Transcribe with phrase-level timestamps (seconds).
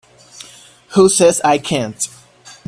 [0.95, 2.07] Who says I can't?